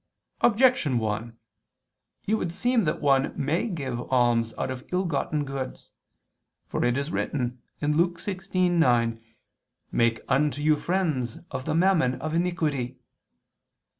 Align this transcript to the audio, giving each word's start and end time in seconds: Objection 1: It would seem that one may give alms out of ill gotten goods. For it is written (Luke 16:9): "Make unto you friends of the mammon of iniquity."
Objection 0.39 0.97
1: 0.97 1.37
It 2.25 2.33
would 2.33 2.51
seem 2.51 2.85
that 2.85 3.01
one 3.01 3.31
may 3.37 3.67
give 3.67 4.01
alms 4.11 4.51
out 4.57 4.71
of 4.71 4.83
ill 4.91 5.05
gotten 5.05 5.45
goods. 5.45 5.91
For 6.65 6.83
it 6.83 6.97
is 6.97 7.11
written 7.11 7.61
(Luke 7.83 8.17
16:9): 8.17 9.21
"Make 9.91 10.21
unto 10.27 10.59
you 10.63 10.75
friends 10.77 11.37
of 11.51 11.65
the 11.65 11.75
mammon 11.75 12.15
of 12.19 12.33
iniquity." 12.33 12.97